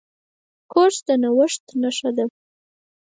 کورس 0.71 0.97
د 1.07 1.09
نوښت 1.21 1.63
نښه 1.81 2.09
ده. 2.17 2.25